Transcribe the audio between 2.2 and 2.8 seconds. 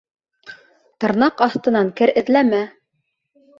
эҙләмә.